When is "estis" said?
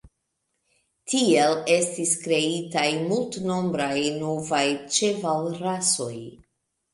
1.73-2.13